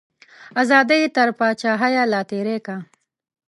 ازادي 0.61 1.01
تر 1.15 1.29
پاچاهیه 1.37 2.03
لا 2.11 2.21
تیری 2.29 2.57
کا. 2.65 2.77